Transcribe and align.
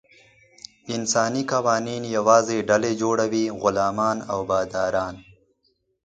انساني 0.95 1.41
قوانین 1.53 2.03
یوازې 2.17 2.57
ډلې 2.69 2.91
جوړوي: 3.01 3.45
غلامان 3.61 4.17
او 4.31 4.39
باداران. 4.49 5.15